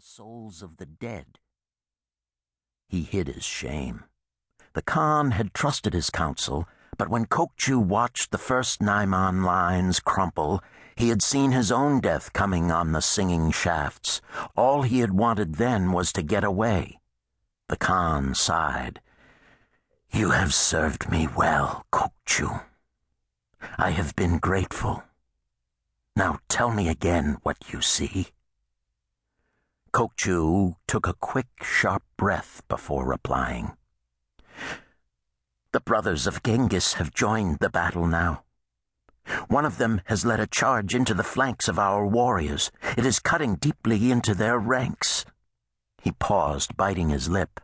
the 0.00 0.06
souls 0.06 0.62
of 0.62 0.78
the 0.78 0.86
dead. 0.86 1.38
He 2.88 3.02
hid 3.02 3.26
his 3.28 3.44
shame. 3.44 4.04
The 4.72 4.80
Khan 4.80 5.32
had 5.32 5.52
trusted 5.52 5.92
his 5.92 6.08
counsel, 6.08 6.66
but 6.96 7.10
when 7.10 7.26
Kokchu 7.26 7.78
watched 7.78 8.30
the 8.30 8.38
first 8.38 8.80
Naiman 8.80 9.44
lines 9.44 10.00
crumple, 10.00 10.62
he 10.96 11.10
had 11.10 11.20
seen 11.20 11.52
his 11.52 11.70
own 11.70 12.00
death 12.00 12.32
coming 12.32 12.70
on 12.70 12.92
the 12.92 13.02
singing 13.02 13.50
shafts. 13.50 14.22
All 14.56 14.80
he 14.82 15.00
had 15.00 15.12
wanted 15.12 15.56
then 15.56 15.92
was 15.92 16.14
to 16.14 16.22
get 16.22 16.44
away. 16.44 16.98
The 17.68 17.76
Khan 17.76 18.34
sighed. 18.34 19.02
You 20.10 20.30
have 20.30 20.54
served 20.54 21.10
me 21.10 21.28
well, 21.36 21.84
Kokchu. 21.92 22.62
I 23.76 23.90
have 23.90 24.16
been 24.16 24.38
grateful. 24.38 25.02
Now 26.16 26.38
tell 26.48 26.70
me 26.70 26.88
again 26.88 27.36
what 27.42 27.58
you 27.70 27.82
see. 27.82 28.28
Kokchu 29.92 30.76
took 30.86 31.06
a 31.06 31.14
quick, 31.14 31.48
sharp 31.62 32.02
breath 32.16 32.62
before 32.68 33.06
replying. 33.06 33.72
The 35.72 35.80
brothers 35.80 36.26
of 36.26 36.42
Genghis 36.42 36.94
have 36.94 37.12
joined 37.12 37.58
the 37.58 37.70
battle 37.70 38.06
now. 38.06 38.44
One 39.48 39.64
of 39.64 39.78
them 39.78 40.00
has 40.06 40.24
led 40.24 40.40
a 40.40 40.46
charge 40.46 40.94
into 40.94 41.14
the 41.14 41.22
flanks 41.22 41.68
of 41.68 41.78
our 41.78 42.06
warriors. 42.06 42.70
It 42.96 43.04
is 43.06 43.20
cutting 43.20 43.56
deeply 43.56 44.10
into 44.10 44.34
their 44.34 44.58
ranks. 44.58 45.24
He 46.02 46.12
paused, 46.12 46.76
biting 46.76 47.10
his 47.10 47.28
lip. 47.28 47.60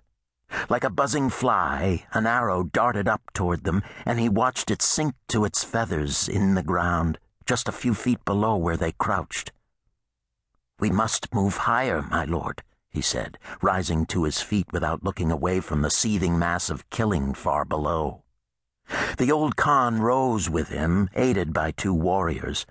Like 0.69 0.84
a 0.84 0.91
buzzing 0.91 1.31
fly, 1.31 2.06
an 2.12 2.27
arrow 2.27 2.62
darted 2.65 3.09
up 3.09 3.23
toward 3.34 3.65
them, 3.65 3.83
and 4.05 4.20
he 4.20 4.29
watched 4.29 4.70
it 4.70 4.83
sink 4.83 5.15
to 5.29 5.45
its 5.45 5.65
feathers 5.65 6.29
in 6.29 6.55
the 6.55 6.62
ground, 6.62 7.19
just 7.47 7.69
a 7.69 7.73
few 7.73 7.95
feet 7.95 8.25
below 8.25 8.56
where 8.56 8.77
they 8.77 8.93
crouched. 8.93 9.53
We 10.79 10.91
must 10.91 11.35
move 11.35 11.57
higher, 11.57 12.03
my 12.03 12.25
lord, 12.25 12.62
he 12.91 13.01
said, 13.01 13.39
rising 13.62 14.05
to 14.07 14.25
his 14.25 14.43
feet 14.43 14.67
without 14.73 15.03
looking 15.03 15.30
away 15.30 15.61
from 15.61 15.83
the 15.83 15.91
seething 15.91 16.39
mass 16.39 16.69
of 16.69 16.89
killing 16.91 17.33
far 17.33 17.64
below. 17.64 18.23
The 19.17 19.33
old 19.33 19.56
Khan 19.56 20.00
rose 20.00 20.50
with 20.50 20.69
him, 20.69 21.09
aided 21.15 21.53
by 21.53 21.70
two 21.70 21.95
warriors. 21.95 22.67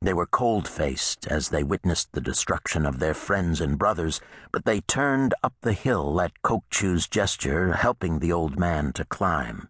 They 0.00 0.14
were 0.14 0.26
cold-faced 0.26 1.26
as 1.26 1.48
they 1.48 1.62
witnessed 1.62 2.12
the 2.12 2.20
destruction 2.20 2.86
of 2.86 3.00
their 3.00 3.14
friends 3.14 3.60
and 3.60 3.76
brothers, 3.78 4.20
but 4.52 4.64
they 4.64 4.80
turned 4.80 5.34
up 5.42 5.54
the 5.60 5.74
hill 5.74 6.20
at 6.20 6.40
Kokchu's 6.42 7.06
gesture, 7.06 7.74
helping 7.74 8.20
the 8.20 8.32
old 8.32 8.58
man 8.58 8.92
to 8.94 9.04
climb. 9.04 9.68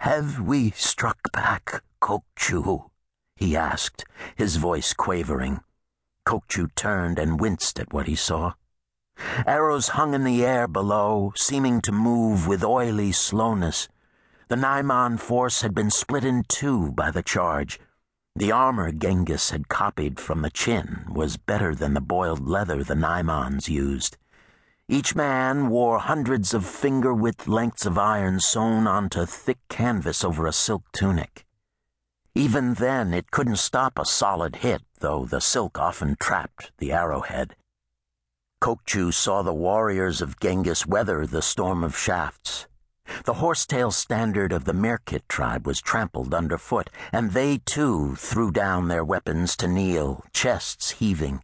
Have 0.00 0.40
we 0.40 0.70
struck 0.70 1.18
back, 1.32 1.82
Kokchu? 2.00 2.90
He 3.38 3.56
asked, 3.56 4.04
his 4.34 4.56
voice 4.56 4.92
quavering. 4.92 5.60
Kokchu 6.26 6.74
turned 6.74 7.20
and 7.20 7.38
winced 7.38 7.78
at 7.78 7.92
what 7.92 8.08
he 8.08 8.16
saw. 8.16 8.54
Arrows 9.46 9.90
hung 9.90 10.12
in 10.12 10.24
the 10.24 10.44
air 10.44 10.66
below, 10.66 11.32
seeming 11.36 11.80
to 11.82 11.92
move 11.92 12.48
with 12.48 12.64
oily 12.64 13.12
slowness. 13.12 13.88
The 14.48 14.56
Naiman 14.56 15.20
force 15.20 15.62
had 15.62 15.72
been 15.72 15.90
split 15.90 16.24
in 16.24 16.42
two 16.48 16.90
by 16.92 17.12
the 17.12 17.22
charge. 17.22 17.78
The 18.34 18.50
armor 18.50 18.90
Genghis 18.90 19.50
had 19.50 19.68
copied 19.68 20.18
from 20.18 20.42
the 20.42 20.50
Chin 20.50 21.06
was 21.08 21.36
better 21.36 21.76
than 21.76 21.94
the 21.94 22.00
boiled 22.00 22.48
leather 22.48 22.82
the 22.82 22.94
Naimans 22.94 23.68
used. 23.68 24.16
Each 24.88 25.14
man 25.14 25.68
wore 25.68 26.00
hundreds 26.00 26.54
of 26.54 26.66
finger-width 26.66 27.46
lengths 27.46 27.86
of 27.86 27.98
iron 27.98 28.40
sewn 28.40 28.88
onto 28.88 29.24
thick 29.26 29.58
canvas 29.68 30.24
over 30.24 30.46
a 30.46 30.52
silk 30.52 30.90
tunic. 30.92 31.44
Even 32.38 32.74
then, 32.74 33.12
it 33.12 33.32
couldn't 33.32 33.56
stop 33.56 33.98
a 33.98 34.04
solid 34.04 34.54
hit, 34.62 34.82
though 35.00 35.24
the 35.24 35.40
silk 35.40 35.76
often 35.76 36.14
trapped 36.20 36.70
the 36.78 36.92
arrowhead. 36.92 37.56
Kokchu 38.62 39.12
saw 39.12 39.42
the 39.42 39.52
warriors 39.52 40.22
of 40.22 40.38
Genghis 40.38 40.86
weather 40.86 41.26
the 41.26 41.42
storm 41.42 41.82
of 41.82 41.98
shafts. 41.98 42.68
The 43.24 43.34
horsetail 43.42 43.90
standard 43.90 44.52
of 44.52 44.66
the 44.66 44.72
Merkit 44.72 45.26
tribe 45.26 45.66
was 45.66 45.80
trampled 45.80 46.32
underfoot, 46.32 46.90
and 47.10 47.32
they 47.32 47.58
too 47.58 48.14
threw 48.14 48.52
down 48.52 48.86
their 48.86 49.04
weapons 49.04 49.56
to 49.56 49.66
kneel, 49.66 50.24
chests 50.32 50.92
heaving. 50.92 51.42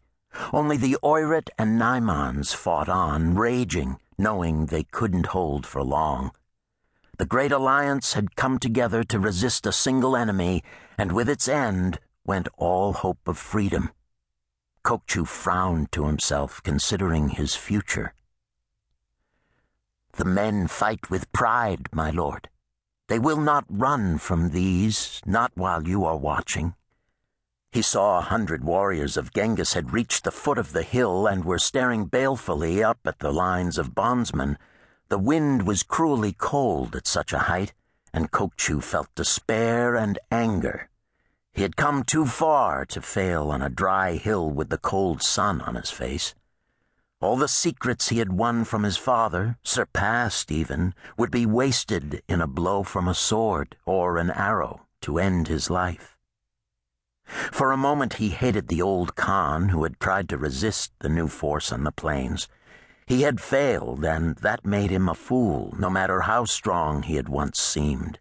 Only 0.52 0.76
the 0.76 0.96
Oirat 1.02 1.50
and 1.58 1.76
Naimans 1.76 2.54
fought 2.54 2.88
on, 2.88 3.34
raging, 3.34 3.98
knowing 4.16 4.66
they 4.66 4.84
couldn't 4.84 5.26
hold 5.34 5.66
for 5.66 5.82
long. 5.82 6.30
The 7.16 7.26
Great 7.26 7.52
Alliance 7.52 8.14
had 8.14 8.34
come 8.34 8.58
together 8.58 9.04
to 9.04 9.20
resist 9.20 9.66
a 9.66 9.72
single 9.72 10.16
enemy, 10.16 10.64
and 10.98 11.12
with 11.12 11.28
its 11.28 11.46
end 11.46 12.00
went 12.24 12.48
all 12.56 12.92
hope 12.92 13.28
of 13.28 13.38
freedom. 13.38 13.90
Kokchu 14.82 15.24
frowned 15.24 15.92
to 15.92 16.06
himself, 16.06 16.60
considering 16.64 17.28
his 17.28 17.54
future. 17.54 18.14
The 20.14 20.24
men 20.24 20.66
fight 20.66 21.08
with 21.08 21.32
pride, 21.32 21.88
my 21.92 22.10
lord. 22.10 22.48
They 23.06 23.20
will 23.20 23.40
not 23.40 23.64
run 23.68 24.18
from 24.18 24.50
these, 24.50 25.20
not 25.24 25.52
while 25.54 25.86
you 25.86 26.04
are 26.04 26.16
watching. 26.16 26.74
He 27.70 27.82
saw 27.82 28.18
a 28.18 28.22
hundred 28.22 28.64
warriors 28.64 29.16
of 29.16 29.32
Genghis 29.32 29.74
had 29.74 29.92
reached 29.92 30.24
the 30.24 30.32
foot 30.32 30.58
of 30.58 30.72
the 30.72 30.82
hill 30.82 31.28
and 31.28 31.44
were 31.44 31.60
staring 31.60 32.06
balefully 32.06 32.82
up 32.82 32.98
at 33.04 33.20
the 33.20 33.32
lines 33.32 33.78
of 33.78 33.94
bondsmen 33.94 34.58
the 35.08 35.18
wind 35.18 35.66
was 35.66 35.82
cruelly 35.82 36.32
cold 36.32 36.96
at 36.96 37.06
such 37.06 37.32
a 37.32 37.40
height, 37.50 37.72
and 38.12 38.30
Kokchu 38.30 38.82
felt 38.82 39.14
despair 39.14 39.94
and 39.94 40.18
anger. 40.30 40.88
He 41.52 41.62
had 41.62 41.76
come 41.76 42.02
too 42.02 42.26
far 42.26 42.84
to 42.86 43.00
fail 43.00 43.50
on 43.50 43.62
a 43.62 43.68
dry 43.68 44.14
hill 44.14 44.50
with 44.50 44.70
the 44.70 44.78
cold 44.78 45.22
sun 45.22 45.60
on 45.60 45.76
his 45.76 45.90
face. 45.90 46.34
All 47.20 47.36
the 47.36 47.48
secrets 47.48 48.08
he 48.08 48.18
had 48.18 48.32
won 48.32 48.64
from 48.64 48.82
his 48.82 48.96
father, 48.96 49.56
surpassed 49.62 50.50
even, 50.50 50.94
would 51.16 51.30
be 51.30 51.46
wasted 51.46 52.22
in 52.28 52.40
a 52.40 52.46
blow 52.46 52.82
from 52.82 53.08
a 53.08 53.14
sword 53.14 53.76
or 53.86 54.18
an 54.18 54.30
arrow 54.30 54.86
to 55.02 55.18
end 55.18 55.48
his 55.48 55.70
life. 55.70 56.16
For 57.24 57.72
a 57.72 57.76
moment 57.76 58.14
he 58.14 58.30
hated 58.30 58.68
the 58.68 58.82
old 58.82 59.14
Khan 59.14 59.70
who 59.70 59.84
had 59.84 59.98
tried 60.00 60.28
to 60.28 60.36
resist 60.36 60.92
the 60.98 61.08
new 61.08 61.28
force 61.28 61.72
on 61.72 61.84
the 61.84 61.92
plains. 61.92 62.48
He 63.06 63.22
had 63.22 63.40
failed, 63.40 64.04
and 64.04 64.36
that 64.36 64.64
made 64.64 64.90
him 64.90 65.08
a 65.08 65.14
fool, 65.14 65.74
no 65.78 65.90
matter 65.90 66.22
how 66.22 66.46
strong 66.46 67.02
he 67.02 67.16
had 67.16 67.28
once 67.28 67.60
seemed. 67.60 68.18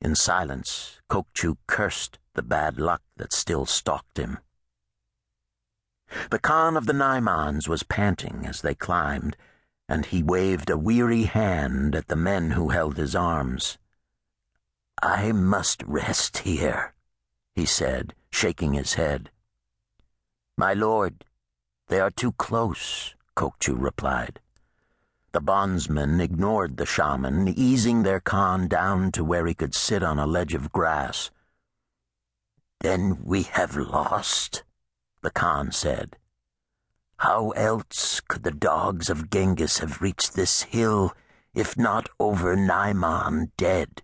In 0.00 0.14
silence, 0.14 1.00
Kokchu 1.10 1.58
cursed 1.66 2.18
the 2.34 2.42
bad 2.42 2.78
luck 2.78 3.02
that 3.16 3.32
still 3.32 3.66
stalked 3.66 4.18
him. 4.18 4.38
The 6.30 6.38
Khan 6.38 6.76
of 6.76 6.86
the 6.86 6.94
Naimans 6.94 7.68
was 7.68 7.82
panting 7.82 8.46
as 8.46 8.62
they 8.62 8.74
climbed, 8.74 9.36
and 9.88 10.06
he 10.06 10.22
waved 10.22 10.70
a 10.70 10.78
weary 10.78 11.24
hand 11.24 11.94
at 11.94 12.08
the 12.08 12.16
men 12.16 12.52
who 12.52 12.70
held 12.70 12.96
his 12.96 13.14
arms. 13.14 13.76
I 15.02 15.32
must 15.32 15.82
rest 15.82 16.38
here, 16.38 16.94
he 17.54 17.66
said, 17.66 18.14
shaking 18.30 18.72
his 18.72 18.94
head. 18.94 19.30
My 20.56 20.72
lord, 20.72 21.24
they 21.88 22.00
are 22.00 22.10
too 22.10 22.32
close. 22.32 23.14
Kokchu 23.36 23.76
replied. 23.78 24.40
The 25.32 25.40
bondsmen 25.40 26.20
ignored 26.20 26.76
the 26.76 26.86
shaman, 26.86 27.48
easing 27.48 28.02
their 28.02 28.20
Khan 28.20 28.66
down 28.66 29.12
to 29.12 29.24
where 29.24 29.46
he 29.46 29.54
could 29.54 29.74
sit 29.74 30.02
on 30.02 30.18
a 30.18 30.26
ledge 30.26 30.54
of 30.54 30.72
grass. 30.72 31.30
Then 32.80 33.18
we 33.22 33.42
have 33.42 33.76
lost, 33.76 34.64
the 35.22 35.30
Khan 35.30 35.70
said. 35.70 36.16
How 37.18 37.50
else 37.50 38.20
could 38.20 38.42
the 38.42 38.50
dogs 38.50 39.10
of 39.10 39.30
Genghis 39.30 39.78
have 39.78 40.00
reached 40.00 40.34
this 40.34 40.62
hill 40.62 41.12
if 41.54 41.76
not 41.76 42.08
over 42.18 42.56
Naiman 42.56 43.50
dead? 43.56 44.02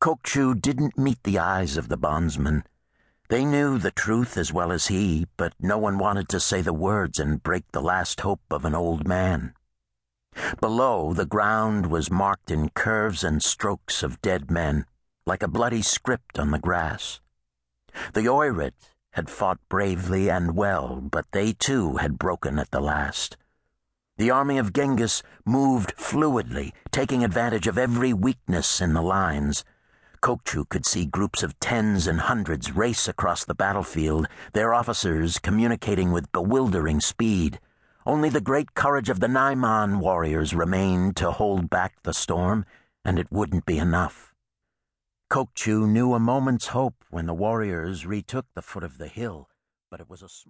Kokchu 0.00 0.54
didn't 0.60 0.96
meet 0.96 1.22
the 1.24 1.38
eyes 1.38 1.76
of 1.76 1.88
the 1.88 1.96
bondsman. 1.96 2.64
They 3.28 3.44
knew 3.44 3.78
the 3.78 3.90
truth 3.90 4.36
as 4.36 4.52
well 4.52 4.70
as 4.70 4.86
he, 4.86 5.26
but 5.36 5.52
no 5.58 5.78
one 5.78 5.98
wanted 5.98 6.28
to 6.28 6.38
say 6.38 6.62
the 6.62 6.72
words 6.72 7.18
and 7.18 7.42
break 7.42 7.64
the 7.72 7.80
last 7.80 8.20
hope 8.20 8.42
of 8.50 8.64
an 8.64 8.74
old 8.74 9.08
man. 9.08 9.54
Below, 10.60 11.12
the 11.12 11.26
ground 11.26 11.86
was 11.86 12.10
marked 12.10 12.50
in 12.50 12.68
curves 12.68 13.24
and 13.24 13.42
strokes 13.42 14.04
of 14.04 14.22
dead 14.22 14.50
men, 14.50 14.86
like 15.26 15.42
a 15.42 15.48
bloody 15.48 15.82
script 15.82 16.38
on 16.38 16.52
the 16.52 16.58
grass. 16.58 17.20
The 18.12 18.28
Oirat 18.28 18.74
had 19.12 19.30
fought 19.30 19.58
bravely 19.68 20.30
and 20.30 20.54
well, 20.54 21.00
but 21.00 21.26
they 21.32 21.52
too 21.52 21.96
had 21.96 22.18
broken 22.18 22.58
at 22.60 22.70
the 22.70 22.80
last. 22.80 23.36
The 24.18 24.30
army 24.30 24.56
of 24.58 24.72
Genghis 24.72 25.22
moved 25.44 25.96
fluidly, 25.96 26.72
taking 26.92 27.24
advantage 27.24 27.66
of 27.66 27.76
every 27.76 28.12
weakness 28.12 28.80
in 28.80 28.92
the 28.92 29.02
lines 29.02 29.64
Kokchu 30.20 30.68
could 30.68 30.86
see 30.86 31.04
groups 31.04 31.42
of 31.42 31.58
tens 31.60 32.06
and 32.06 32.20
hundreds 32.20 32.72
race 32.74 33.08
across 33.08 33.44
the 33.44 33.54
battlefield, 33.54 34.26
their 34.52 34.74
officers 34.74 35.38
communicating 35.38 36.12
with 36.12 36.32
bewildering 36.32 37.00
speed. 37.00 37.60
Only 38.04 38.28
the 38.28 38.40
great 38.40 38.74
courage 38.74 39.08
of 39.08 39.20
the 39.20 39.26
Naiman 39.26 39.98
warriors 39.98 40.54
remained 40.54 41.16
to 41.16 41.32
hold 41.32 41.68
back 41.68 42.02
the 42.02 42.14
storm, 42.14 42.64
and 43.04 43.18
it 43.18 43.32
wouldn't 43.32 43.66
be 43.66 43.78
enough. 43.78 44.34
Kokchu 45.28 45.88
knew 45.88 46.14
a 46.14 46.20
moment's 46.20 46.68
hope 46.68 47.04
when 47.10 47.26
the 47.26 47.34
warriors 47.34 48.06
retook 48.06 48.46
the 48.54 48.62
foot 48.62 48.84
of 48.84 48.98
the 48.98 49.08
hill, 49.08 49.48
but 49.90 50.00
it 50.00 50.08
was 50.08 50.22
a 50.22 50.28
small 50.28 50.44